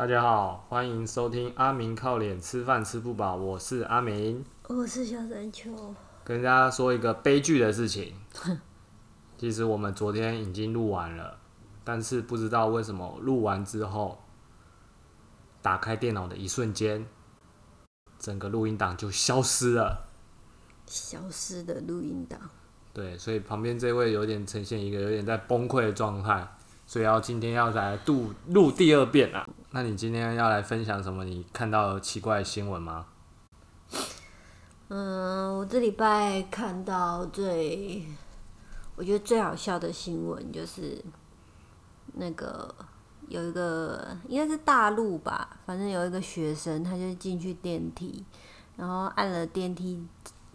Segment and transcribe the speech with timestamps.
[0.00, 4.42] 大家好，欢迎收听阿明靠脸吃饭吃不饱，我是阿明。
[4.66, 5.94] 我是小山丘。
[6.24, 8.14] 跟大家说一个悲剧的事情，
[9.36, 11.36] 其实我们昨天已经录完了，
[11.84, 14.18] 但是不知道为什么录完之后，
[15.60, 17.04] 打开电脑的一瞬间，
[18.18, 20.08] 整个录音档就消失了。
[20.86, 22.40] 消失的录音档。
[22.94, 26.48] 对，所以旁边这位有点呈现一个有点在崩溃的状态，
[26.90, 29.46] 所以要今天要来录录第二遍啊。
[29.70, 31.24] 那你今天要来分享什么？
[31.24, 33.06] 你看到奇怪新闻吗？
[34.88, 38.04] 嗯，我这礼拜看到最，
[38.96, 41.00] 我觉得最好笑的新闻就是
[42.14, 42.74] 那个
[43.28, 48.24] 有一个应该是大陆吧，反正有一个学生，他就进去电梯，
[48.76, 50.04] 然后按了电梯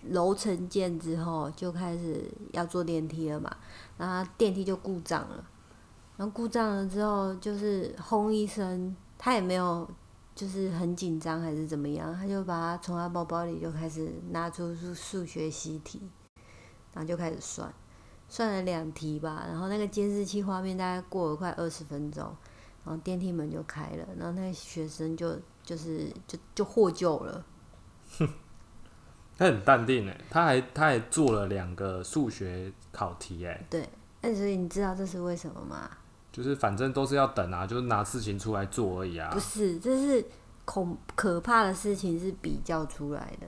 [0.10, 3.56] 楼层键之后，就开始要坐电梯了嘛，
[3.98, 5.42] 然后电梯就故障了，
[6.18, 9.88] 然后故障了之后就是轰一声，他也没有。
[10.36, 16.02] 就是很紧张还是怎么样，他就把他从他包包里就开始拿出数数学习题，
[16.94, 17.74] 然后就开始算，
[18.28, 19.46] 算了两题吧。
[19.48, 22.26] 然后那个监视器画面大概过了快二十分钟，
[22.84, 27.46] 然后电梯门就开了，然后那个学生就就是就就获救了。
[28.20, 28.28] 哼，
[29.40, 33.66] 他很淡定哎，他还他还做了两个数学考题哎。
[33.70, 33.88] 对，
[34.22, 35.90] 那所以你知道这是为什么吗？
[36.36, 39.30] 就是反正都是要等啊，就是拿事情出来做而已啊。
[39.32, 40.26] 不是，这是
[40.66, 43.48] 恐可怕的事情是比较出来的，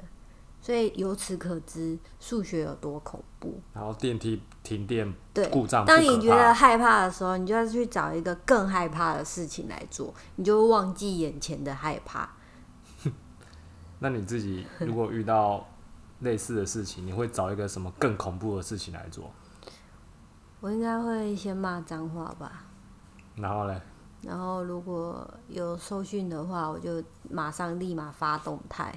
[0.61, 3.59] 所以由此可知数学有多恐怖。
[3.73, 12.30] 然后电梯停电对故障，当你觉得害怕的时候，你就要去找一个更害怕的事情来做，你就会忘记眼前的害怕。
[13.99, 15.67] 那你自己如果遇到
[16.21, 19.30] 类似的事情，你会找一个什么更恐怖的事情来做？
[20.61, 22.63] 我应该会先骂脏话吧。
[23.38, 23.80] 然后嘞？
[24.23, 28.93] 然后如果有受训的话，我就马上立马发动态。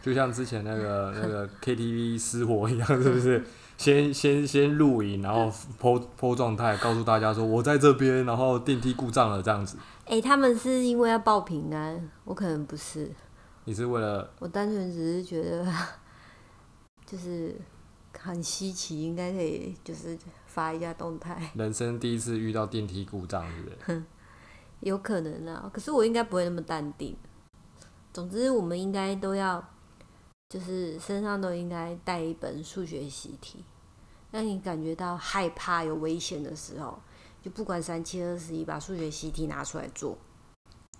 [0.00, 3.44] 就像之前那个 那个 KTV 失火一样，是不是？
[3.76, 5.50] 先先先录影，然后
[5.80, 9.76] po po 状态，告诉大家说我在这边，然后电梯故障了这样子。
[10.06, 13.10] 哎，他们是因为要报平安，我可能不是。
[13.64, 14.30] 你是为了？
[14.38, 15.66] 我单纯只是觉得，
[17.04, 17.58] 就是
[18.16, 20.16] 很稀奇，应该可以就是。
[20.54, 21.50] 发一下动态。
[21.54, 24.02] 人生第一次遇到电梯故障，是不是？
[24.78, 27.16] 有可能啊，可是我应该不会那么淡定。
[28.12, 29.62] 总之，我们应该都要，
[30.48, 33.64] 就是身上都应该带一本数学习题。
[34.30, 37.00] 当你感觉到害怕、有危险的时候，
[37.42, 40.16] 就不管三七二十一，把数学习题拿出来做，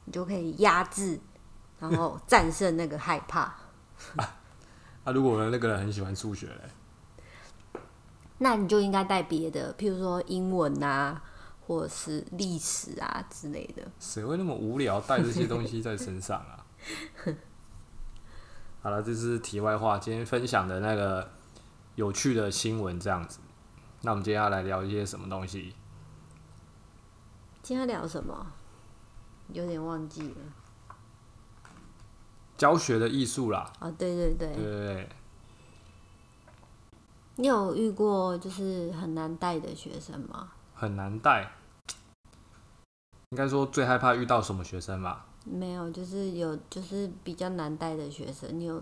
[0.05, 1.21] 你就可以压制，
[1.79, 3.55] 然后战胜那个害怕。
[5.05, 6.63] 啊，如果那个人很喜欢数学嘞？
[8.39, 11.22] 那你就应该带别的，譬如说英文啊，
[11.67, 13.83] 或者是历史啊之类的。
[13.99, 16.67] 谁会那么无聊带这些东西在身上啊？
[18.83, 19.99] 好了，这是题外话。
[19.99, 21.31] 今天分享的那个
[21.94, 23.39] 有趣的新闻这样子。
[24.03, 25.75] 那我们接下来聊一些什么东西？
[27.62, 28.47] 今天聊什么？
[29.53, 30.37] 有点忘记了。
[32.59, 33.73] 教学的艺术啦。
[33.78, 34.49] 啊，对对对。
[34.49, 35.09] 对对对。
[37.37, 40.49] 你有遇过就是很难带的学生吗？
[40.72, 41.50] 很难带，
[43.31, 45.27] 应该说最害怕遇到什么学生吧？
[45.44, 48.81] 没有，就是有就是比较难带的学生，你有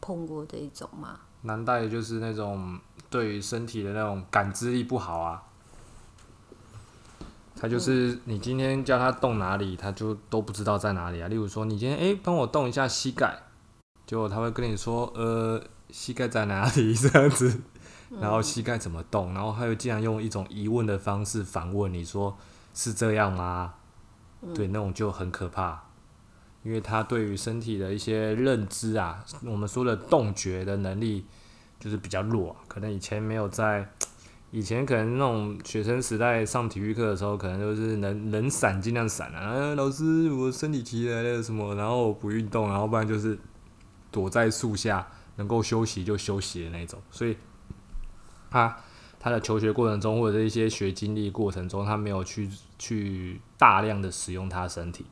[0.00, 1.18] 碰过这一种吗？
[1.42, 2.78] 难带就是那种
[3.08, 5.42] 对于身体的那种感知力不好啊。
[7.56, 11.26] 他就是你今天叫他动哪里，他就都不知道在哪里啊。
[11.26, 13.36] 例如说，你今天哎帮我动一下膝盖，
[14.06, 15.60] 结果他会跟你说呃
[15.90, 17.60] 膝盖在哪里这样子。
[18.20, 19.34] 然后膝盖怎么动？
[19.34, 22.36] 然后他又竟然用一种疑问的方式反问你说
[22.72, 23.74] ：“是这样吗？”
[24.54, 25.82] 对，那种就很可怕，
[26.62, 31.26] 因为他对于身体的一些认知啊，我们说的动觉的能力
[31.80, 33.90] 就是比较弱，可能以前没有在，
[34.52, 39.74] 以前可能那种学生时代上体育课的时候，可能就是能能闪尽量闪啊。
[39.74, 41.74] 老师，我身体起来了什么？
[41.74, 43.36] 然后不运动，然后不然就是
[44.12, 47.36] 躲在树下，能够休息就休息的那种，所以。
[48.50, 48.76] 他
[49.20, 55.06] 他的求学过程中，或者是一些学经历过程中，他没有去去大量的使用他身体，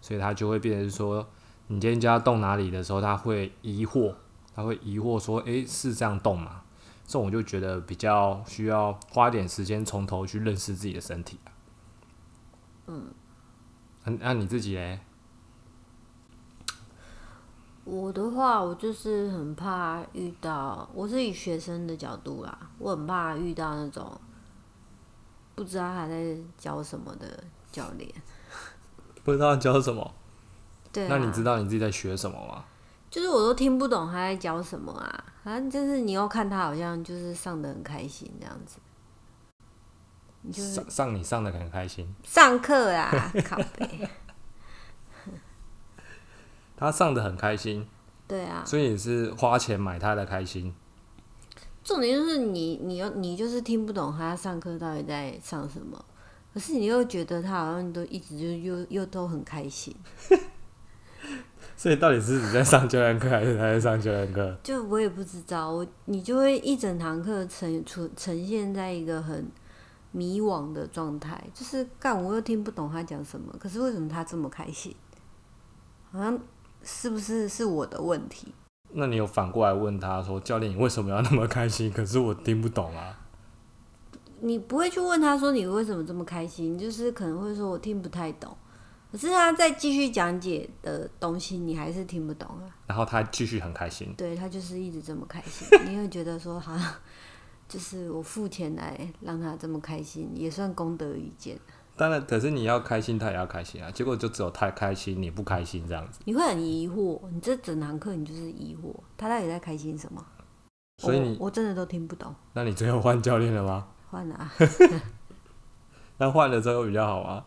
[0.00, 1.26] 所以他就会变成说，
[1.68, 4.14] 你今天叫他动哪里的时候，他会疑惑，
[4.54, 6.62] 他会疑惑说，诶，是这样动吗？
[7.04, 11.38] 这种我就觉得比较需要花点时间从头去认识自己的身体
[12.86, 13.12] 嗯，
[14.04, 15.00] 那那你自己嘞？
[17.84, 24.20] 我的话，我就是很怕遇到，我是以学生的角度啦，我很怕遇到那种
[25.54, 28.08] 不知道他在教什么的教练。
[29.24, 30.14] 不知道教什么。
[30.92, 32.64] 对、啊，那你知道你自己在学什么吗？
[33.10, 38.78] 就是我都听不懂他在教什么啊，反正就是你又看他好像就是上的很开心这样子，
[40.40, 43.10] 你就是上上你上的很开心，上课啊，
[43.44, 44.08] 靠背，
[46.82, 47.86] 他上的很开心，
[48.26, 50.74] 对啊，所以你是花钱买他的开心。
[51.84, 56.04] 重点就是你你又你就是听不懂他上课到底在上什么，
[56.52, 59.94] 可是你又觉得他好像都一直就又又都很开心，
[61.76, 64.56] 所以到底是你在上教练课，还是他在上教练课？
[64.62, 69.50] 就我也不知道，我你就会一整堂课呈出呈现在一个很
[70.12, 74.94] 迷惘的状态，就是干我又听不懂他讲什么，可是为什么他这么开心？
[76.12, 76.38] 好像
[76.84, 78.54] 是不是是我的问题？
[78.94, 83.18] 那你有反过来问他说：“教练，你为什么要那么开心？”可是我听不懂啊。
[84.40, 88.54] 你不会去问他说你为什么这么开心，就是可能会说我听不太懂，
[89.10, 92.66] 可是他在继续讲解的东西你还是听不懂啊。
[92.86, 94.12] 然后他继续很开心。
[94.16, 96.94] 对他就是一直这么开心， 你会觉得说好像
[97.68, 101.56] 就是我付钱来让他这么开心，也算功德一件。
[102.02, 103.88] 当然，可是你要开心，他也要开心啊。
[103.88, 106.18] 结果就只有他开心，你不开心这样子。
[106.24, 110.26] 你会很疑惑，你这整堂课你就是疑惑，他到底在开心什么？
[110.98, 112.34] 所以你，我我真的都听不懂。
[112.54, 113.86] 那你最后换教练了吗？
[114.10, 114.52] 换了啊，
[116.18, 117.44] 那换了之后比较好吗？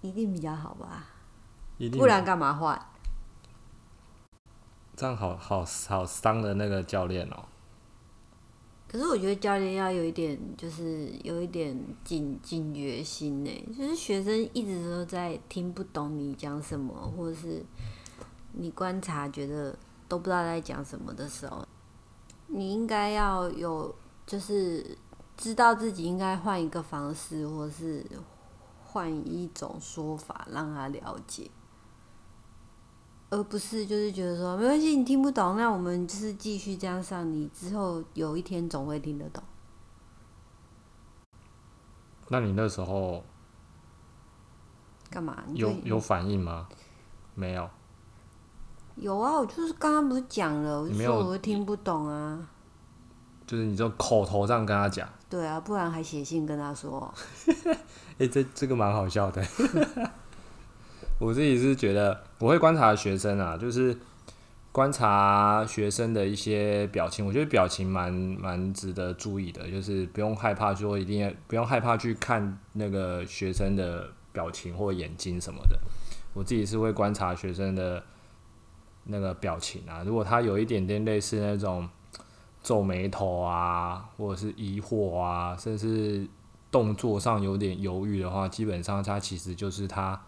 [0.00, 1.06] 一定比较好吧？
[1.78, 2.00] 一定。
[2.00, 2.76] 不然干嘛换？
[4.96, 7.44] 这样好好好伤了那个教练哦。
[8.92, 11.74] 可是我觉得教练要有一点，就是有一点
[12.04, 13.68] 警警觉心呢。
[13.74, 17.64] 就是学生一直都在听不懂你讲什么，或者是
[18.52, 19.74] 你观察觉得
[20.06, 21.66] 都不知道在讲什么的时候，
[22.48, 23.94] 你应该要有，
[24.26, 24.98] 就是
[25.38, 28.04] 知道自己应该换一个方式，或是
[28.84, 31.50] 换一种说法让他了解。
[33.32, 39.42] 而不是就是觉得说没关系，你听不懂，那我们就是继续这样上，你之后有一天总会听得懂。
[42.28, 43.24] 那你那时候
[45.08, 45.42] 干嘛？
[45.54, 46.68] 有有反应吗？
[47.34, 47.70] 没有。
[48.96, 52.46] 有啊，我就是刚刚不是讲了，我就说我会听不懂啊。
[53.46, 55.08] 就是你就口头上跟他讲。
[55.30, 57.12] 对啊，不然还写信跟他说。
[57.66, 57.76] 哎、
[58.18, 59.42] 欸，这这个蛮好笑的。
[61.22, 63.96] 我自己是觉得，我会观察学生啊，就是
[64.72, 67.24] 观察学生的一些表情。
[67.24, 75.78] 我觉得表情蛮蛮值得注意的，就是不用害怕说一定不用害怕去看那个学生的表情或眼睛什么的。
[76.34, 78.02] 我自己是会观察学生的
[79.04, 81.88] 那个表情啊，如果他有一点点类似那种
[82.64, 86.26] 皱眉头啊，或者是疑惑啊，甚至
[86.68, 90.20] 动作上有点犹豫的话，基本上他其实就是他。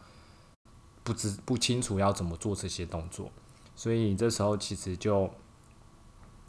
[1.04, 3.30] 不知不清楚要怎么做这些动作，
[3.76, 5.30] 所以你这时候其实就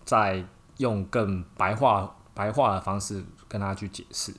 [0.06, 0.46] 在
[0.78, 4.34] 用更白话白话的方式跟他去解释。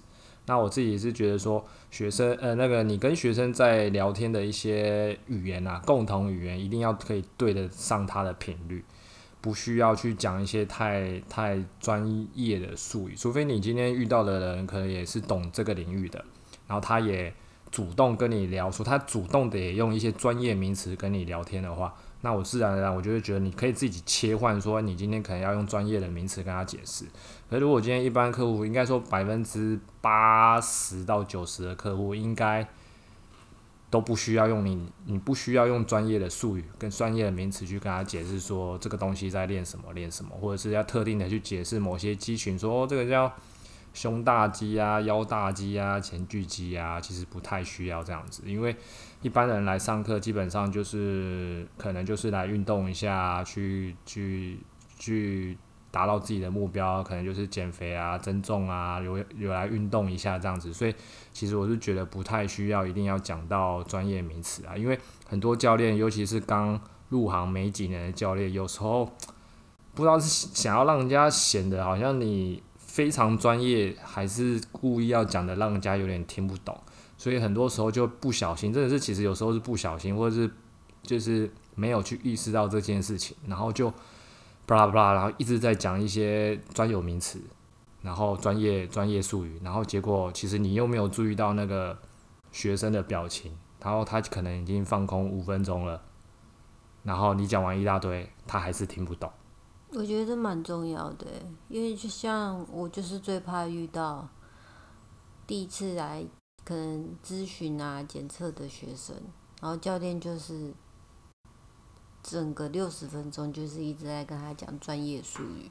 [0.46, 8.82] 那我自己是觉得说，学生呃那个你跟学生在聊天的一些语言啊，共同语言一定要可以对得上他的频率，
[9.42, 16.24] 不需要去讲一些太太专业的术语，除非你今天遇到的人可能也是懂这个领域的，
[16.66, 17.34] 然后他也。
[17.70, 27.04] 主动跟你聊，说他主动的用一些专业名词跟你聊天的话，那我自然而然我就会觉得你可以自己切换，说你今天可能要用专业的名词跟他解释。
[27.50, 32.66] 而如果今天一般客户，应该说百分之八十到九十的客户，应该
[33.90, 43.30] 都不需要用你，你不需要用专业的术语跟专业的名词去跟他解释说这个东西在练什么练什么，或者是要特定的去解释某些肌群，说这个叫。
[43.96, 48.76] 胸大肌啊，腰大肌啊，前锯肌啊，其实不太需要这样子，因为
[49.22, 54.58] 一般人来上课，基本上就是可能就是来运动一下，去去
[54.98, 55.56] 去
[55.90, 60.74] 达到自己的目标，可能就是减肥啊、增重啊，有有来运动一下这样子。
[60.74, 60.94] 所以
[61.32, 69.10] 其实我是觉得不太需要一定要讲到专业名词啊，因为很多教练，尤其是刚入行没几年的教练，有时候
[69.94, 72.62] 不知道是想要让人家显得好像你。
[72.96, 76.74] 非常专业，还是故意要讲的，让人家有点听不懂，
[77.18, 80.50] 所以很多时候就不小心，真的是其实有时候是不小心，或者是
[81.02, 83.92] 就是没有去意识到这件事情，然后就
[84.64, 87.38] 巴拉巴拉，然后一直在讲一些专有名词，
[88.00, 91.98] 然后专业专业术语，然后结果其实你又没有注意到那个
[92.50, 96.00] 学生的表情，然后他可能已经放空五分钟了，
[97.02, 99.30] 然后你讲完一大堆，他还是听不懂。
[99.98, 101.26] 我觉得蛮重要的，
[101.70, 104.28] 因为就像我就是最怕遇到
[105.46, 106.22] 第一次来
[106.66, 109.16] 可能咨询啊、检测的学生，
[109.58, 110.74] 然后教练就是
[112.22, 115.70] 整个六十分钟就是一直在跟他讲专业术语，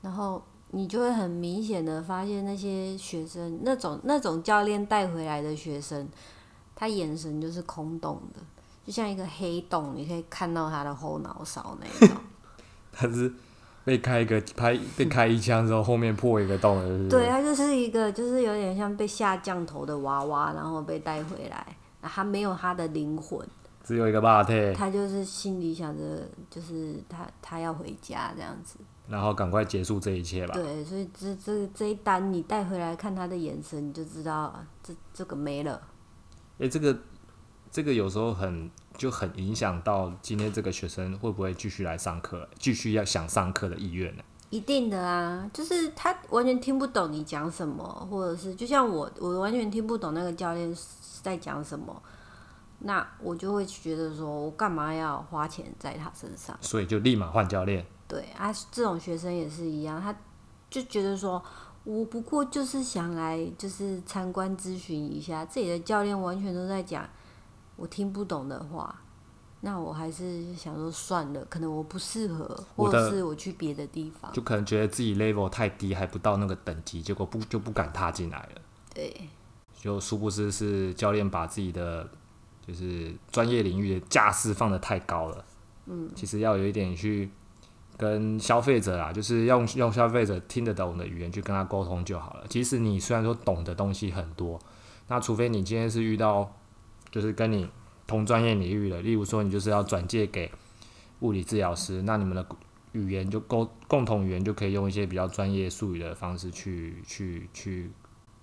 [0.00, 6.08] 然后你就会很明显的发现那些学生那种那种教练带回来的学生，
[6.76, 8.38] 他眼神就是空洞的，
[8.86, 12.16] 就像一个黑洞，你可以看到他的后脑勺那种。
[12.92, 13.32] 他是
[13.84, 17.08] 被开一个拍被开一枪之后，后面破一个洞了，是不是？
[17.08, 23.46] 对，他就是一个，就是有点像被下降头的娃娃，然后被带回来，他没有他的灵魂，
[23.82, 28.76] 只有一个霸体，他就是心里想着，就是他他要回家这样子。
[29.08, 30.54] 然后赶快结束这一切吧。
[30.54, 34.54] 对，所以这这这一单你带回来看他的眼神，你就知道
[34.84, 35.82] 这这个没了。
[36.60, 36.96] 哎、这个
[37.70, 44.22] 这个有时候很就很影响到今天这个学生会不会继续来上课，继续要想上课的意愿呢？
[44.50, 50.76] 一定的啊，就是他完全听不懂你讲什么，或者是就像我，我完全听不懂那个教练
[51.22, 52.02] 在讲什么，
[52.80, 56.58] 那我就会觉得说，我干嘛要花钱在他身上？
[56.60, 57.86] 所以就立马换教练。
[58.08, 60.12] 对啊，这种学生也是一样，他
[60.68, 61.40] 就觉得说，
[61.84, 67.08] 我不过就是想来就是参观咨询一下，这里的教练完全都在讲
[67.80, 68.94] 我听不懂的话，
[69.62, 72.46] 那我还是想说算了，可能我不适合，
[72.76, 74.30] 或者是我去别的地方。
[74.34, 78.60] 就可能觉得自己 level 太低，还不到那个等级，结果不就不敢踏进来了。
[78.94, 79.28] 对，
[79.74, 82.06] 就殊不知是教练把自己的
[82.66, 85.44] 就是专业领域的架势放得太高了。
[85.86, 87.30] 嗯，其实要有一点去
[87.96, 92.44] 跟消费者啊，就是要用用消费者听得懂的语言去跟他沟通就好了。
[92.46, 94.60] 即使你虽然说懂的东西很多，
[95.08, 96.54] 那除非你今天是遇到
[97.10, 97.68] 就是跟你
[98.06, 100.50] 同专业领域的，例如说你就是要转介给
[101.20, 102.44] 物理治疗师，那你们的
[102.92, 107.90] 语言就沟共同语言就可以用一些比较专业术语的方式去去去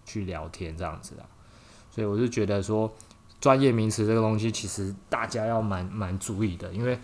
[0.05, 1.25] 去聊天这样子啊。
[1.89, 2.93] 所以我是觉得说，
[3.41, 6.99] 专业名词这个东西，其实大家要蛮蛮注意的，因为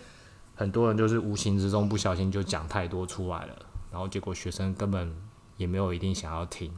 [0.54, 5.14] 很多人就是无形之中不小心就讲太多出来了，然后结果学生根本
[5.56, 6.72] 也没有一定想要听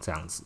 [0.00, 0.44] 这样子。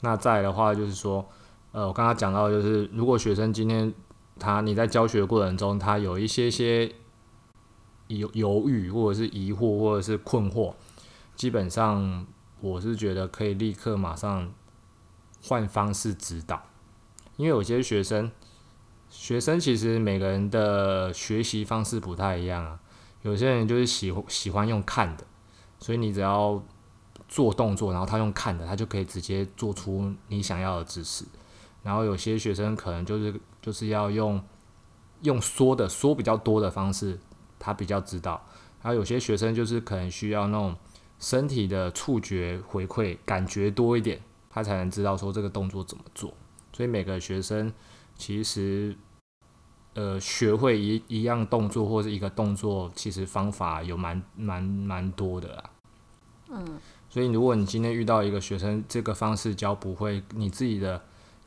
[0.00, 1.28] 那再来的话就是说，
[1.72, 3.92] 呃，我刚刚讲到就是，如果学生今天
[4.38, 6.92] 他你在教学过程中，他有一些些
[8.08, 10.74] 犹犹豫或者是疑惑或者是困惑，
[11.34, 12.26] 基本上
[12.60, 14.52] 我是觉得可以立刻马上
[15.42, 16.62] 换方式指导，
[17.36, 18.30] 因为有些学生，
[19.08, 22.78] 学生其实每个人的学习方式不太一样啊。
[23.22, 25.24] 有些人就是喜欢喜欢用看的，
[25.78, 26.62] 所以你只要
[27.28, 31.24] 做动作，然后他用看的，他就可以直接做出你想要的姿势。
[31.82, 34.42] 然后有些学生可能就是就是要用
[35.22, 37.18] 用说的说比较多的方式，
[37.58, 38.44] 他比较知道。
[38.82, 40.74] 然后有些学生就是可能需要那种
[41.18, 44.20] 身体的触觉回馈，感觉多一点，
[44.50, 46.34] 他才能知道说这个动作怎么做。
[46.72, 47.72] 所以每个学生
[48.16, 48.96] 其实，
[49.94, 55.70] 呃，学会一一样动作或者一个动作，其实方法有蛮蛮蛮多的啦。
[56.48, 61.00] 嗯，所以如果你今天遇到一个学生，这个方式教不会，你自己的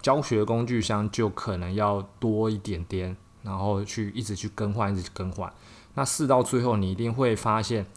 [0.05, 5.51] 教学工具箱就可能要多一点点，然后去一直去更换，一直更换。
[5.95, 7.88] 那试到最后，你一定会发现，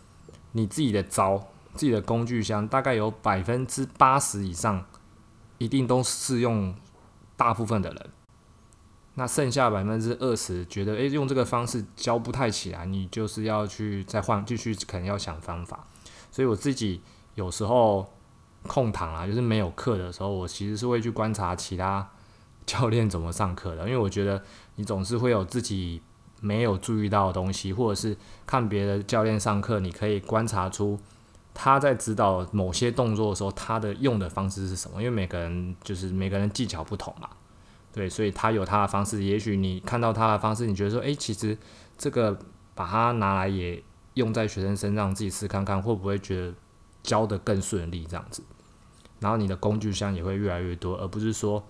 [0.52, 1.36] 你自己的招、
[1.74, 4.86] 自己的工具箱大概有百分之八十以上，
[5.58, 6.74] 一定都适用
[7.36, 8.10] 大部分的人。
[9.16, 15.86] 那剩下百分之二十，觉得诶、用这个方式教不太起来，你就是要去再换，继续可能要想方法。
[16.30, 17.02] 所以我自己
[17.34, 18.10] 有时候
[18.68, 22.08] 空堂啊，就是没有课的时候，我其实是会去观察其他
[22.64, 24.40] 教练怎么上课的，因为我觉得
[24.76, 26.00] 你总是会有自己
[26.40, 30.96] 没有注意到的东西，或者是看别的教练上课，你可以观察出
[31.52, 35.02] 他在指导某些动作的时候，他的用的方式是什么。
[35.02, 37.28] 因为每个人就是每个人技巧不同嘛，
[37.92, 39.24] 对，所以他有他的方式。
[39.24, 41.58] 也许你看到他的方式，你觉得说，诶，其实
[41.96, 42.38] 这个
[42.76, 43.82] 把它拿来也
[44.14, 46.54] 用在学生身上，自己试看看会不会觉得
[47.02, 48.42] 教的更顺利这样子。
[49.20, 51.62] 然后你的工具箱也会越来越多，而不是说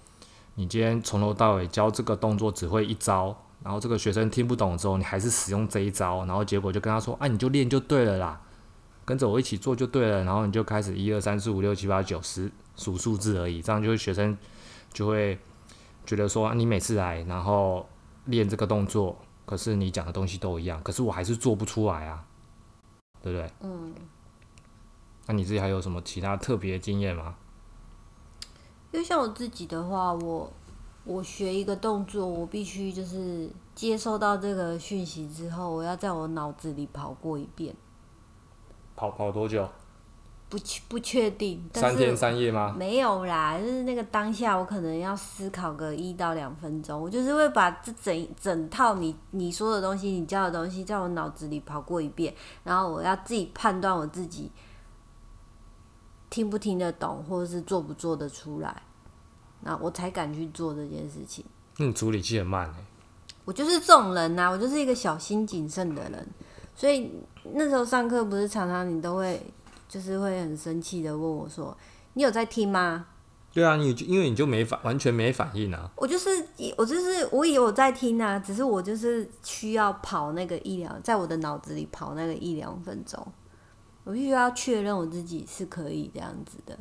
[0.55, 8.41] 你今天从头到尾教这个动作只会一招，然后这个学生听不懂之后，你还是使用这一招，然后结果就跟他说：“啊，你就练就对了啦，
[9.05, 14.37] 跟着我一起做就对了。”然后你就开始一二三四五六七八九十数数字而已，这样就会学生
[14.93, 15.39] 就会
[16.07, 17.89] 觉得说：“啊、你每次来，然后
[18.27, 22.25] 练这个动作，可是你讲的东西都一样，可是我还是做不出来啊，
[23.23, 23.93] 对不对？”嗯，
[25.29, 27.37] 那你自己还有什么其他特别的经验吗？
[28.91, 30.51] 因为像我自己的话，我
[31.05, 37.77] 我学一个动作，我必须就是接收到这个讯息之后，我要在我脑子里跑过一遍。
[38.97, 39.69] 跑跑多久？
[40.49, 42.75] 不确不确定，三天三夜吗？
[42.75, 54.51] 没有啦，就是那个当下我可能要思考个一到两分钟，我就是会把这整整套你你说的东西，你教的东西，在我脑子里跑过一遍，然后我要自己判断我自己
[56.31, 58.83] 听不听得懂，或者是做不做得出来，
[59.63, 61.45] 那我才敢去做这件事情。
[61.79, 62.75] 那你处理器很慢欸
[63.45, 66.29] 我就是这种人呐、我就是一个小心谨慎的人，
[66.75, 67.11] 所以
[67.55, 69.43] 那时候上课不是常常你都会
[69.89, 71.75] 就是会很生气的问我说
[72.13, 73.07] ：“你有在听吗
[73.51, 76.29] 对啊，你就因为你就没反，完全没反应啊。？”我就是
[76.77, 83.27] 我就是我也有在听啊，只是我就是需要跑那个一两，在我的脑子里跑那个一两分钟，
[84.09, 86.75] 我必须要确认我自己是可以这样子的。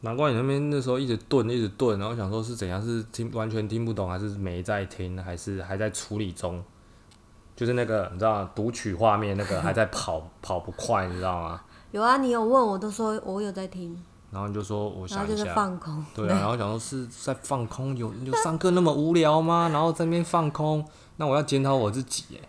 [0.00, 6.64] 难怪你那边那时候一直顿，一直顿，然后想说是怎样，是听完全听不懂，还是没在听，还是还在处理中？
[7.54, 8.50] 就是那个你知道？
[8.54, 11.60] 读取画面那个还在跑，跑不快，你知道吗？
[11.92, 13.94] 有啊，你有问我都说我有在听，
[14.30, 16.02] 然后你就说我想一下，放空。
[16.14, 19.68] 对啊，然后想说是在放空，有有上课那么无聊吗？
[19.70, 20.82] 然后在那边放空，
[21.16, 22.40] 那我要检讨我自己耶。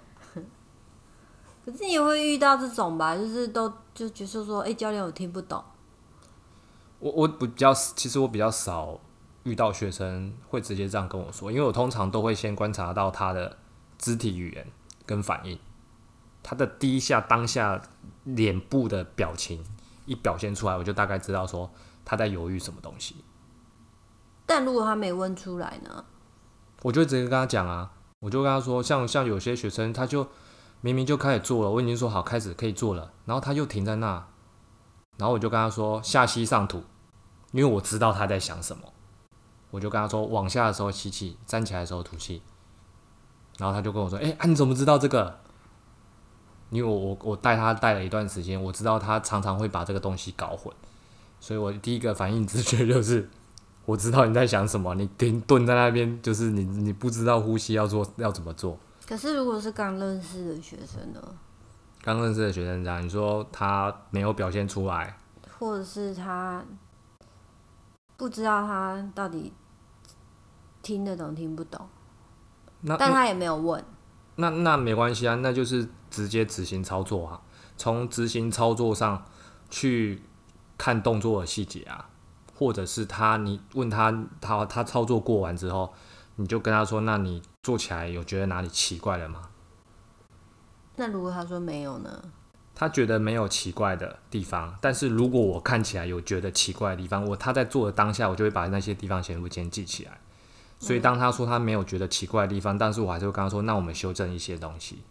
[1.63, 5.63] 可是你也会遇到这种吧，就是都就觉得说，哎、教练我听不懂。
[6.99, 8.99] 我我比较，其实我比较少
[9.43, 13.57] 遇到学生会直接这样跟我说，因为我通常都会先观察到他的
[13.97, 14.67] 肢体语言
[15.05, 15.57] 跟反应，
[16.43, 17.81] 他的第一下当下
[18.23, 19.63] 脸部的表情
[20.05, 21.69] 一表现出来，我就大概知道说
[22.05, 23.15] 他在犹豫什么东西。
[24.45, 26.05] 但如果他没问出来呢？
[26.81, 30.27] 我就直接跟他讲啊，我就跟他说，像像有些学生，他就
[30.81, 34.27] 明明就开始做了，我已经说好开始可以做了，然后他又停在那，
[35.17, 36.83] 然后我就跟他说下吸上吐，
[37.51, 38.83] 因为我知道他在想什么，
[39.69, 42.41] 我就跟他说往下的时候吸气，站起来的时候吐气，
[43.57, 45.39] 然后他就跟我说，哎、啊你怎么知道这个？
[46.69, 50.73] 因为我我我带他带了一段时间，我知道他常常会把这个东西搞混，
[51.39, 53.29] 所以我第一个反应直觉就是。
[53.83, 58.77] 我知道你在想什么，你停顿在那边，就是你你不知道呼吸要做要怎么做。
[59.08, 61.22] 可是如果是刚认识的学生呢，
[62.01, 65.18] 刚认识的学生这样，你说他没有表现出来，
[65.59, 66.64] 或者是他
[68.16, 69.51] 不知道他到底
[70.81, 71.87] 听得懂听不懂，
[72.81, 73.83] 那那但他也没有问，
[74.35, 77.42] 那那没关系啊，那就是直接执行操作啊，
[77.77, 79.25] 从执行操作上
[79.70, 80.24] 去
[80.77, 82.09] 看动作的细节啊，
[82.55, 85.94] 或者是他你问他他他操作过完之后，
[86.37, 89.50] 你就跟他说，那你做起来有觉得哪里奇怪了吗？
[90.95, 92.24] 那如果他说没有呢？
[92.74, 100.19] 他觉得没有奇怪的地方，但是如果我看起来有觉得奇怪的地方，我他在做的当下，我就会把那些地方全部先记起来。
[100.79, 105.03] 所以当他说他没有觉得奇怪的地方，但是我还是会跟他说，那我们修正一些东西，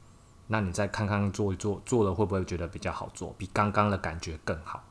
[0.49, 4.83] 那你再看看做一做，做了会不会觉得比较好做，比刚刚的感觉更好？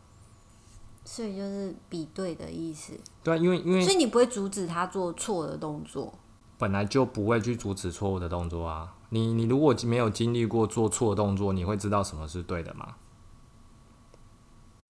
[1.03, 6.13] 所以就是比对的意思，对啊，因为因为所以你不会阻止他做错的动作。
[6.59, 8.93] 本来就不会去阻止错误的动作啊。
[9.09, 12.95] 你你如果没有经历过做错的动作，你会知道什么是对的吗？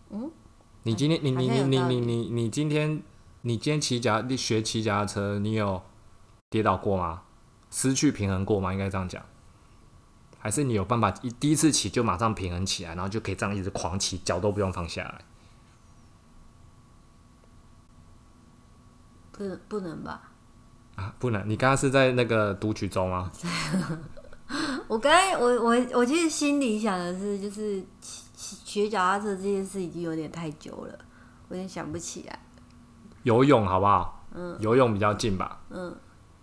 [0.09, 0.31] 嗯，
[0.83, 3.01] 你今天你你你你你你你今天
[3.43, 5.81] 你今天骑脚你学骑脚踏车，你有
[6.49, 7.21] 跌倒过吗？
[7.69, 8.73] 失去平衡过吗？
[8.73, 9.23] 应该这样讲。
[10.39, 15.21] 还是你有办法一第一次骑就马上平衡起来，然后就可以这样一直狂骑，脚都不用放下来？
[19.69, 20.28] 不能吧？
[20.99, 21.41] 啊，不能！
[21.47, 23.31] 你刚刚是在那个读取中吗？
[24.89, 27.81] 我刚才我我我其实心里想的是，就是
[28.35, 30.99] 学脚踏车这件事已经有点太久了，
[31.47, 32.39] 我有点想不起来。
[33.23, 34.25] 游泳好不好？
[34.35, 35.61] 嗯，游泳比较近吧。
[35.69, 35.95] 嗯，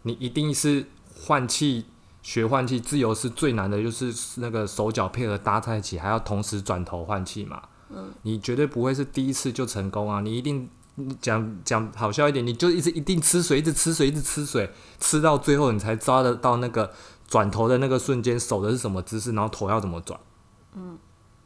[0.03, 1.87] 你一定是换气，
[2.23, 7.61] 学换气，自由是最难的，就是那个手脚配合搭在一起，还要同时转头换气嘛。
[7.91, 10.21] 嗯，你绝对不会是第一次就成功啊！
[10.21, 10.69] 你一定你
[11.21, 16.91] 讲讲好笑一点，你就一直一定吃水，一直吃水，一直吃水，吃到最后你才抓得到那个
[17.29, 20.19] 转头的那个瞬间，手的是什么姿势，然后头要怎么转。
[20.75, 20.99] 嗯，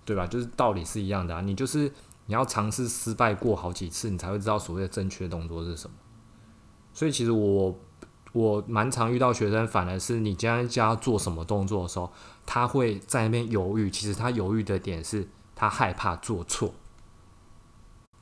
[0.04, 0.26] 对吧？
[0.26, 1.40] 就是道理是一样的啊。
[1.40, 1.92] 你就是
[2.26, 5.96] 你要尝试失败过好几次，你才会知道所谓的正确动作是什么。
[6.92, 7.76] 所以其实我
[8.32, 12.12] 我蛮常遇到学生，反而是你今天叫他做什么动作的时候，
[12.46, 13.90] 他会在那边犹豫。
[13.90, 16.72] 其实他犹豫的点是他害怕做错。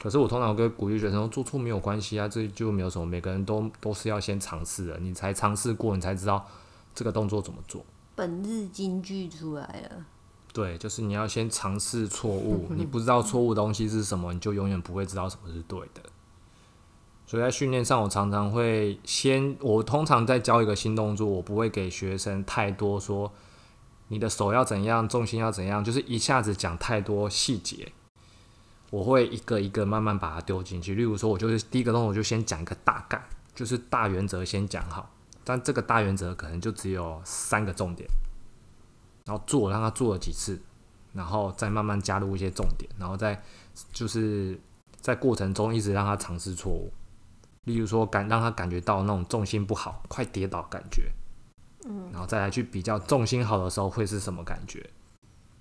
[0.01, 6.47] 可是我通常跟鼓励学生说，做错没有关系啊，这就没有什么，每个人都都是要先尝试的，你才尝试过，你才知道
[6.95, 7.85] 这个动作怎么做。
[8.15, 10.05] 本日金句出来了，
[10.53, 16.03] 对，就是你要先尝试错误，你不知道错误的东西是什么，你就永远不会知道什么是对的。
[17.27, 23.31] 所以在训练上，我常常会先，我通常在教一个新动作，我不会给学生太多说
[24.09, 27.93] 你的手要怎样，重心要怎样，就是一下子讲太多细节。
[28.91, 30.95] 我会一个一个慢慢把它丢进去。
[30.95, 33.23] 例如说，我就是第一个动作，我就先讲一个大概，
[33.55, 35.11] 就是大原则先讲好。
[35.45, 38.09] 但这个大原则可能就只有三个重点，
[39.25, 40.61] 然后做让他做了几次，
[41.13, 43.43] 然后再慢慢加入一些重点，然后再
[43.93, 44.59] 就是
[45.01, 46.93] 在过程中一直让他尝试错误。
[47.65, 51.11] 例如说，感让他感觉到那种重心不好、快跌倒感觉，
[51.87, 54.89] 嗯，然后再来去比较重心好的时候会是什么感觉。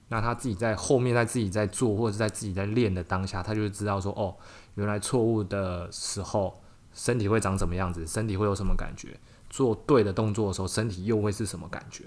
[0.10, 4.36] 那他自己在后面，在自己在做或者在自己在练的当下，他就知道说，哦，
[4.76, 6.62] 原来错误的时候
[6.94, 9.20] 身体会长什么样子，身体会有什么感觉。
[9.50, 12.04] 做对的动作的时候，身体又会是什么感觉？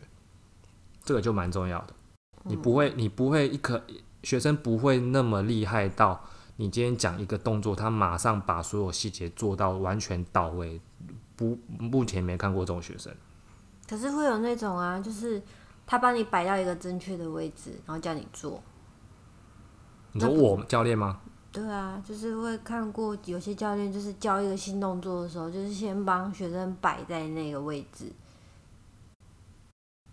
[1.04, 1.94] 这个就蛮重要的。
[2.44, 3.82] 你不会，你不会一颗
[4.22, 6.22] 学生不会那么厉害到。
[6.56, 10.78] 你今天讲一个动作，他马上把所有细节做到完全到位，
[11.34, 13.10] 不，目前没看过这种学生。
[13.88, 15.42] 可是会有那种啊，就是
[15.90, 18.62] 他帮你摆到一个正确的位置，然后叫你做。
[20.12, 21.20] 你说我教练吗？
[21.50, 28.12] 对啊，就是会看过有些教练，就是教一个新动作的时候，就是先帮学生摆在那个位置，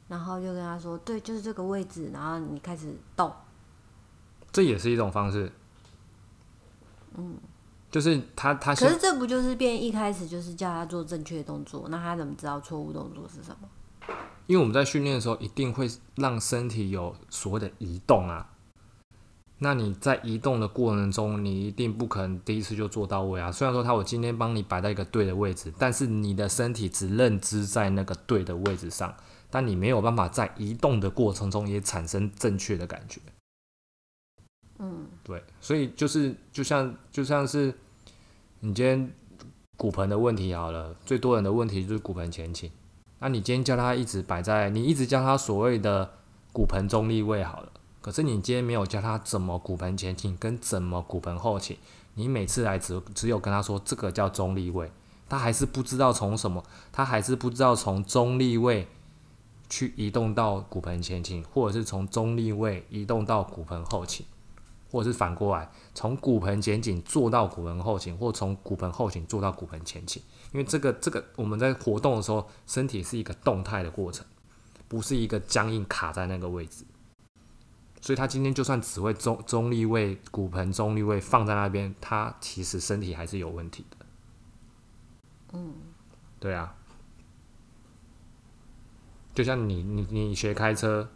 [0.07, 3.31] 然后就跟他说：“对，就是这个位置。”然后你开始动。
[4.51, 5.51] 这也是一种方式。
[7.17, 7.37] 嗯，
[7.91, 13.69] 就是他他可是这不就是变一开始就是叫他做正确动作，那他怎么知道错误动作是什么？
[14.47, 18.53] 因为我们在训练的时候一定会让身体有所谓的移动啊。
[19.59, 23.51] 那你在移动的过程中，你一定不可能第一次就做到位啊。
[23.51, 29.15] 虽然说他我今天帮你摆在一个对的位置，但是你的身体只认知在那个对的位置上，
[29.49, 33.19] 但你没有办法在移动的过程中也产生正确的感觉。
[34.77, 37.73] 嗯，对，所以就是就像就像是
[38.59, 39.11] 你今天
[39.75, 42.71] 骨盆的问题好了，最多人的问题就是骨盆前倾。
[43.19, 46.11] 那你今天叫他一直摆在，你一直教他所谓的
[46.53, 51.77] 骨盆中立位好了，可是你今天没有教他怎么骨盆前倾跟怎么骨盆后倾，
[52.13, 54.91] 你每次来只只有跟他说这个叫中立位，
[55.27, 58.87] 他还是不知道从什么，他还是不知道从中立位
[59.69, 64.25] 去移动到骨盆前倾，或者是从中立位移动到骨盆后倾。
[64.89, 70.23] 或者是反过来，从骨盆前倾做到骨盆后倾，或从骨盆后倾做到骨盆前倾。
[70.51, 74.25] 因为这个这个我们在活动的时候，身体是一个动态的过程，
[74.87, 76.85] 不是一个僵硬卡在那个位置。
[78.01, 84.05] 所以他今天就算只会中中立位骨盆中立位放在那边，他其实身体还是有问题的。
[85.53, 85.73] 嗯，
[86.39, 86.75] 对啊，
[89.33, 91.09] 就像你你你学开车。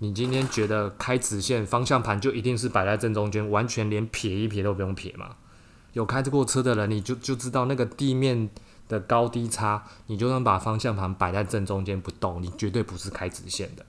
[0.00, 5.34] 你今天觉得开直线方向盘就一定是摆在正中间，完全连撇一撇都不用撇吗？
[5.92, 8.48] 有开过车的人，你就就知道那个地面
[8.88, 13.84] 的高低差，你就算把方向盘摆在正中间不动，你绝对不是开直线的。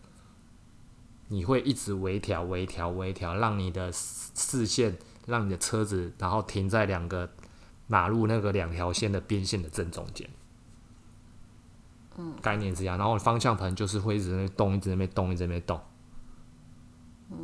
[1.28, 7.30] 你会一直微调、微调、微调，让你的视线，让你的车子，然后停在两个
[7.88, 10.28] 马路那个两条线的边线的正中间。
[12.18, 12.98] 嗯，概念是这样。
[12.98, 15.80] 然后方向盘就是会一直在动，一直在那动，一直在那动。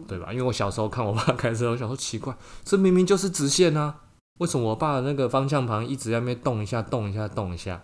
[0.07, 0.33] 对吧？
[0.33, 4.01] 因为我小时候看我爸开车，我想说奇怪，这明明就是直线啊，
[4.39, 7.81] 为什么我爸的那个方向盘一直在那边动一下、动一下、动一下？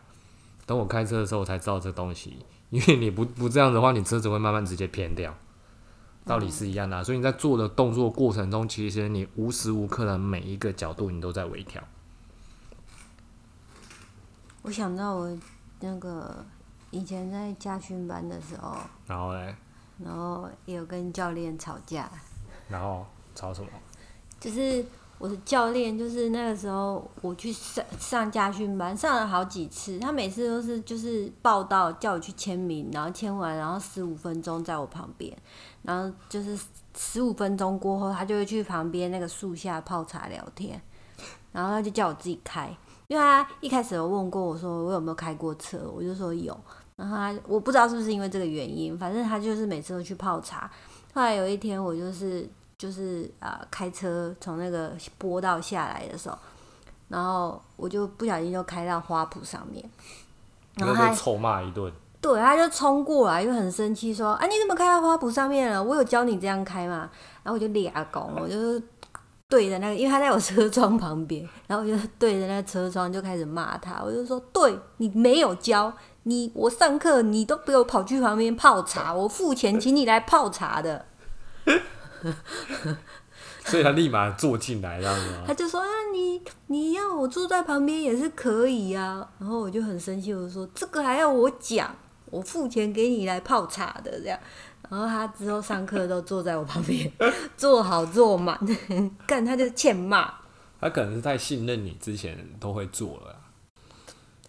[0.66, 2.46] 等我开车的时候，我才知道这东西。
[2.70, 5.34] 因为你不 不这样的话，你车子会慢慢直接偏掉。
[6.26, 11.82] 道理是一样的，所以你在做的动作过程中，其实你无时无刻的每一个角度，你都在微调。
[14.62, 15.38] 我想到我
[15.80, 16.46] 那个
[16.92, 19.56] 以前在家训班的时候，然后嘞。
[20.04, 22.10] 然后也有跟教练吵架，
[22.68, 23.70] 然后吵什么？
[24.40, 24.84] 就是
[25.22, 35.32] 我的教练，就是那个时候我去上上家训班，上了好几次，他每次都是就是报道叫我去签名，然后签完，然后十五分钟在我旁边，
[35.84, 36.58] 然后就是
[36.98, 40.82] 十五分钟过后，他就会去旁边那个树下泡茶聊天，
[41.52, 42.76] 然后他就叫我自己开，
[43.08, 46.60] 因为他一开始有问过我说我有没有开过车，我就说有。
[46.96, 50.70] 然后他我不知道是不是因为这个原因，反正他就是每次都去泡茶。
[51.14, 52.48] 后来有一天，我就是
[52.82, 56.36] 就是啊开车从那个坡道下来的时候，
[57.10, 59.88] 然后我就不小心就开到花圃上面，
[60.78, 61.94] 然后他臭骂一顿。
[62.20, 65.84] 对，他就冲过来，又很生气说：“啊，你怎么开到花圃上面了？
[65.84, 67.08] 我有教你这样开吗？”
[67.44, 68.82] 然后我就俩拱，我就
[69.48, 81.06] 对着那个，因为他在我车窗旁边，然后我就对着那个车窗就开始骂他，我就说：“对你没有教。”你我上课你都不用跑去旁边泡茶，我付钱请你来泡茶的。
[83.66, 85.44] 所以他立马坐进来，这样吗？
[85.48, 89.28] 他就说啊，你你要我坐在旁边也是可以啊。
[89.40, 91.96] 然后我就很生气，我说这个还要我讲？
[92.26, 94.40] 我付钱给你来泡茶的这样。
[94.90, 97.12] 然后他之后上课都坐在我旁边，
[97.56, 98.60] 坐好坐满，
[99.28, 100.34] 干他就欠骂。
[100.80, 103.36] 他可能是太信任你，之前都会做了，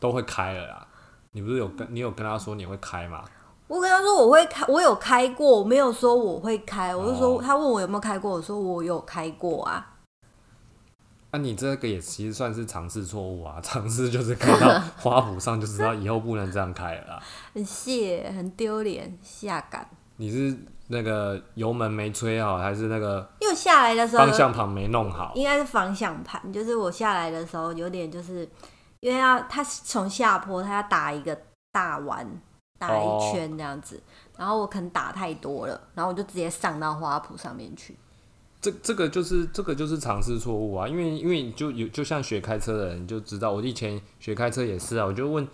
[0.01, 0.87] 都会开了啦。
[1.33, 3.25] 你不是有跟你有跟他说你会开吗？
[3.73, 9.95] 我跟他说我会开，我有开过，我没有说我会开，我就说他问我有没有开过，我说我有开过啊。
[11.31, 17.23] 那你这个也其实算是尝试错误啊， 尝试就是开到花圃上就知道以后不能这样开了啦。
[17.55, 19.89] 很谢，很丢脸，下感。
[20.17, 20.55] 你是
[20.89, 25.33] 那个油门没吹好，还是那个因为下来的时候方向盘没弄好？
[25.35, 28.47] 应该是方向盘，就是我下来的时候有点就是
[29.01, 31.35] 因为要它从下坡，它要打一个
[31.73, 32.29] 大弯，
[32.88, 34.01] 打一圈这样子，
[34.37, 37.97] 然后我可能打太多了，然后我就直接上到花圃上面去。
[38.61, 45.47] 这这个就是这个就是尝试错误啊，因为因为就有就像学开车的人就知道，我以前学开车也是啊，我就问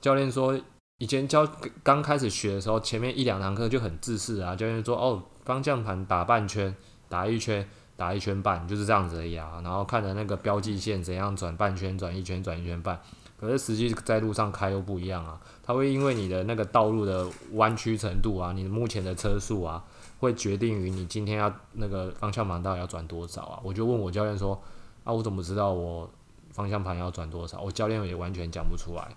[0.00, 0.58] 教练说，
[0.98, 1.44] 以前教
[1.82, 6.72] 刚开始学的时候，前面一两堂课就很自私啊，教练说哦，方向盘打半圈，
[7.08, 13.00] 打一圈，打一圈半，就是这样子而已啊，然后看着那个标记线怎样转半圈，转一圈，转一圈半，
[13.42, 19.84] 可是实际在路上开又不一样啊，它会因为你的那个道路的弯曲程度啊，你目前的车速啊。
[20.22, 23.60] 会决定于你今天要那个方向盘到底要转多少啊？
[23.64, 24.54] 我就问我教练说
[25.02, 26.08] ：“啊，我怎么知道我
[26.52, 29.08] 方向盘要转多少？”我教练也完全讲不出来。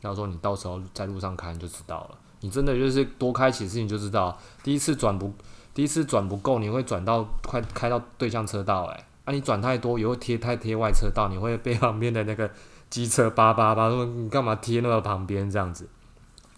[0.00, 2.18] 他说：“你到时候在路上开就知道了。
[2.40, 4.38] 你真的就是多开几次你就知道。
[4.62, 5.30] 第一次转不，
[5.74, 8.86] 第一次转不够，你会转到快开到对向车道。
[8.86, 12.50] 诶，啊，你转太多，以后贴太贴外车道，你会被旁边的那个
[12.90, 15.88] 机车叭叭叭说你干嘛贴那个旁边这样子？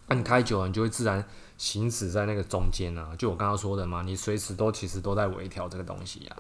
[0.07, 1.25] 那你开久了，你就会自然。”
[1.61, 6.37] 行驶在那个中间啊，就我刚刚说的嘛，你随时都其实都在微调这个东西啊，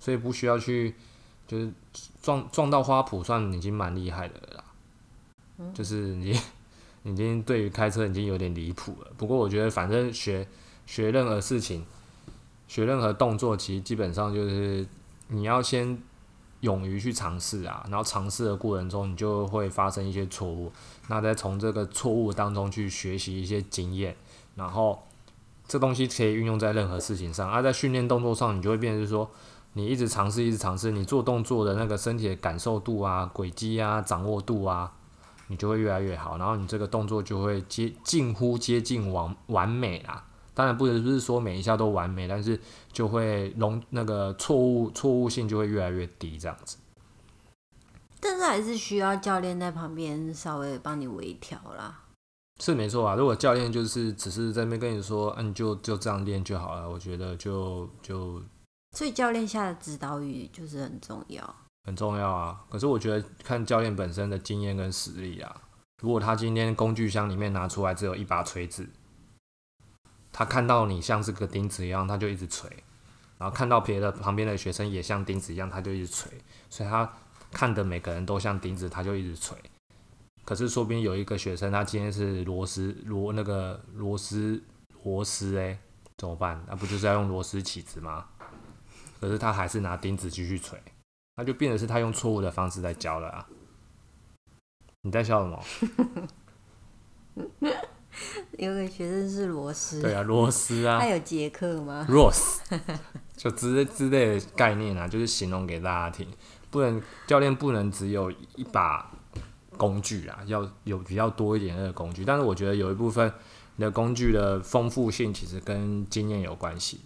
[0.00, 0.92] 所以不需要去
[1.46, 1.72] 就是
[2.20, 4.64] 撞撞到花圃，算已经蛮厉害的了。
[5.72, 6.36] 就是你
[7.04, 9.12] 已经对于开车已经有点离谱了。
[9.16, 10.44] 不过我觉得反正学
[10.84, 11.86] 学任何事情，
[12.66, 14.84] 学任何动作，其实基本上就是
[15.28, 15.96] 你要先
[16.60, 20.72] 勇于去尝试啊，然后尝试的过程中，你就会发生一些错误，
[21.08, 24.16] 那再从这个错误当中去学习一些经验。
[24.54, 25.06] 然后，
[25.68, 27.50] 这东西可以运用在任何事情上。
[27.50, 29.30] 而在训练动作上，你就会变成说，
[29.74, 34.90] 你一直尝试，一直尝试，你做动作的那个身体的感受度啊、轨迹啊、掌握度啊，
[35.48, 36.38] 你就会越来越好。
[36.38, 40.24] 然后你这个动作就会接近乎接近完完美啦。
[40.56, 42.58] 当然不是不是说每一下都完美，但是
[42.90, 46.78] 就会容那个错误错误性就会越来越低这样子。
[48.18, 52.04] 但是还是需要教练在旁边稍微帮你微调啦。
[52.58, 58.42] 是没错啊，如果教练就是只是在那边跟你说，嗯，就就这样练就好了，我觉得就就。
[58.96, 62.64] 所以教练下的指导语就是很重要，很重要啊。
[62.70, 65.54] 可是我觉得看教练本身的经验跟实力啊。
[66.02, 68.88] 如果他今天工具箱里面拿出来只有一把锤子，
[70.38, 72.68] 他看到你像是个钉子一样，他就一直锤；
[73.38, 76.30] 然后看到别的旁边的学生也像钉子一样，他就一直锤。
[76.68, 77.10] 所以他
[77.50, 79.56] 看的每个人都像钉子，他就一直锤。
[80.44, 84.62] 可是说不定有一个学生，他今天是螺丝螺那个螺丝
[85.04, 85.78] 螺丝哎，
[86.18, 86.62] 怎么办？
[86.68, 88.26] 那不就是要用螺丝起子吗？
[89.18, 90.78] 可是他还是拿钉子继续锤，
[91.36, 93.48] 那就变的是他用错误的方式在教了啊！
[95.00, 95.64] 你在笑什么？
[98.58, 102.58] 有个学生是罗斯，对啊，罗斯啊，他有杰克吗？Rose，
[103.36, 106.26] 就之之类的概念啊，就是形容给大家听，
[106.70, 109.10] 不能教练不能只有一把。
[109.78, 113.30] 工具啊，要有比较多一点的工具，但是我觉得有一部分
[113.74, 117.02] 你的工具的丰富性其实跟经验有关系。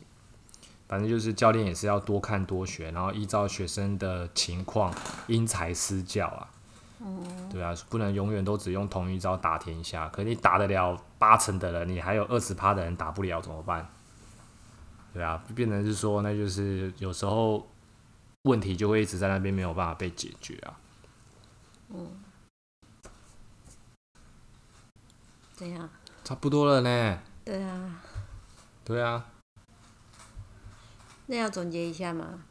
[0.86, 4.94] 反正就是教练也是要多看多学，然后依照学生的情况
[5.26, 6.46] 因材施教啊。
[7.02, 10.08] 嗯，对啊，不能永远都只用同一招打天下。
[10.10, 13.88] 可你打得了八成的人，你还有二十趴的人打不了怎么办？
[15.12, 17.66] 对啊，变成是说，那就是有时候
[18.42, 20.78] 问题就会一直在那边没有办法被解决啊。
[21.88, 22.06] 嗯。
[25.54, 25.88] 怎样？
[26.22, 27.18] 差不多了呢。
[27.44, 28.02] 对啊。
[28.84, 29.26] 对啊。
[31.26, 32.44] 那要总结一下吗？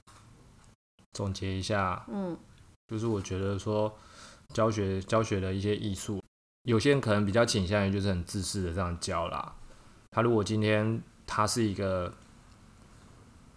[1.14, 2.04] 总结一下。
[2.08, 2.38] 嗯。
[2.88, 3.98] 就是我觉得说，
[4.54, 6.22] 教学教学的一些艺术，
[6.64, 9.56] 有些人可能比较倾向于就是很自私的这样教啦。
[10.12, 12.14] 他如果今天他是一个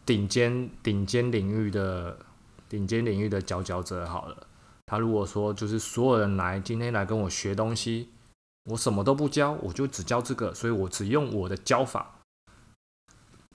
[0.05, 2.19] 顶尖顶尖领域的
[2.69, 4.47] 顶尖领域的佼佼者，好了，
[4.87, 8.11] 他如果说就是所有人来今天来跟我学东西。
[8.71, 12.21] 我什么都不教，我就只教这个，所以我只用我的教法，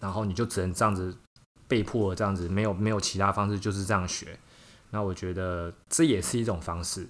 [0.02, 1.17] 然后你就只能这样子
[1.65, 4.38] 被迫这样子，没有没有其他方式，就是这样学。
[4.89, 7.08] 那我觉得这也是一种方式，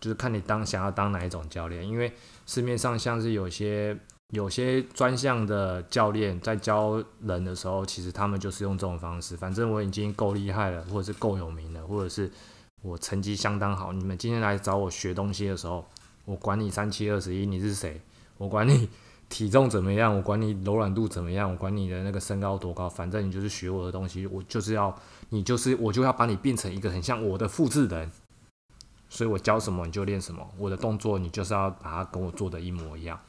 [0.00, 2.10] 就是看你当想要当哪一种教练，因为
[2.46, 3.96] 市面上像是有些
[4.30, 12.30] 有些专项的教练在教人的时候，其实他们就是用这种方式，反正我已经够厉害了，或者是够有名了，或者是
[12.82, 15.84] 我成绩相当好，你们今天来找我学东西的时候，
[16.24, 18.00] 我管你三七二十一你是谁，
[18.38, 18.88] 我管你
[19.28, 24.96] 体重怎么样，我管你柔软度怎么样，我管你的那个身高多高，反正你就是学我的东西，我就是要
[25.28, 28.10] 你就是我就要把你变成一个很像我的复制人。
[29.10, 33.20] 所以我教什么你就练什么，我的动作你就是要把它跟我做的一模一样。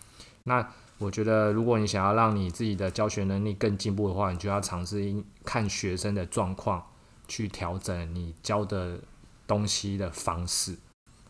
[0.43, 0.65] 那
[0.99, 6.85] 我觉得，如果你想要让你自己的教学能力更进步的话，你就要尝试看学生的状况
[7.27, 8.99] 去调整你教的
[9.47, 10.77] 东西的方式。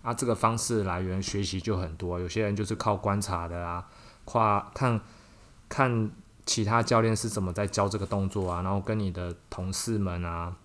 [0.02, 3.88] 啊，这个方式来源学习就很多，有些人就是靠观察的啊，
[4.26, 5.00] 跨看
[5.70, 6.12] 看
[6.46, 10.56] 其他教练是怎么在教这个动作啊，然后跟你的同事们啊。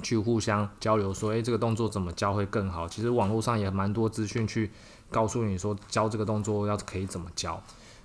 [0.00, 2.88] 去互相交流，说，诶，这个动作怎么教会更好？
[2.88, 4.70] 其实网络上也蛮多资讯去
[5.10, 7.62] 告诉你说，教这个动作要可以怎么教，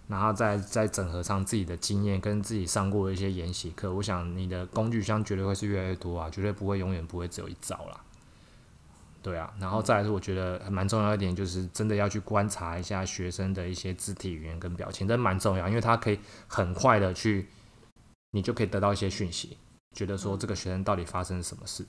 [0.07, 3.93] 然后再再整合上自己的经验跟自己上过的一些研习课。
[3.93, 8.01] 我想你的工具箱绝对会是越来越多啊，绝对不会永远不会只有一招啦。
[9.21, 17.47] 对啊，然后再来是我觉得蛮重要一点，就是真的要去观察一下学生的一些肢体语言跟表情，这蛮重要，因为他可以很快的去，
[18.33, 19.57] 你就可以得到一些讯息。
[19.95, 21.85] 觉得说这个学生到底发生什么事，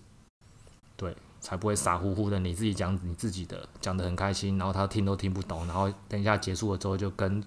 [0.97, 7.43] 对，才不会傻乎乎的你自己讲你自己的，讲的很开心，然后他听都听不懂，然后等一下结束了之后就跟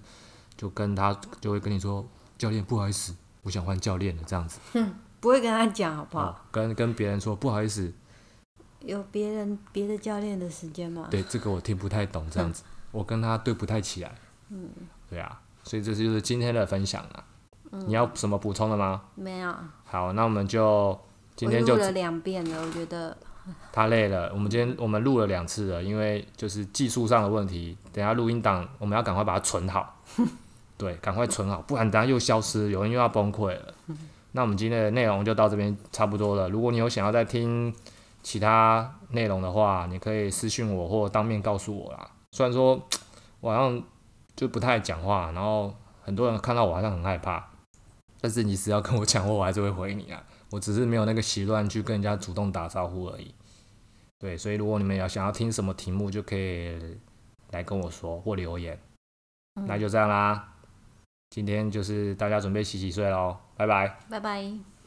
[0.58, 4.60] 就跟他就会跟你说，教练不好意思，我想换教练了这样子。
[4.74, 6.44] 哼，不会跟他讲好不好？
[6.52, 7.90] 跟跟别人说不好意思，
[8.80, 11.08] 有别人别的教练的时间吗？
[11.10, 14.14] 对，这个我听不太懂这样子，我跟他对不太起来。
[14.50, 14.68] 嗯，
[15.08, 17.24] 对啊，所以这就是今天的分享啊。
[17.70, 19.02] 你要什么补充的吗？
[19.14, 19.54] 没有。
[19.84, 20.98] 好，那我们就
[21.36, 23.16] 今天就录了两遍了，我觉得
[23.72, 24.30] 他累了。
[24.32, 27.76] 我们今天我们录了两次了，因为就是技术上的问题。
[27.92, 29.96] 等下录音档我们要赶快把它存好，
[30.76, 33.74] 对，赶快存好，不然等下又消失，有人又要崩溃了。
[34.32, 36.48] 那我们今天的内容就到这边差不多了。
[36.48, 37.74] 如果你有想要再听
[38.22, 42.08] 其他内容的话，你可以私信我或当面告诉我啦。
[42.30, 42.80] 虽然说
[43.40, 43.82] 我好像
[44.36, 47.44] 就不太讲话，然后很多人看到我好像很害怕。
[48.20, 50.22] 但是你只要跟我讲话，我还是会回你啊。
[50.50, 53.34] 我只是没有那个习惯去跟人家主动打招呼而已。
[54.18, 56.98] 对，所以如果你们要想要听什么题目，就可以
[57.52, 58.78] 来跟我说或留言。
[59.66, 60.54] 那就这样啦，
[61.30, 64.79] 今天就是大家准备洗洗睡喽，拜拜，拜拜。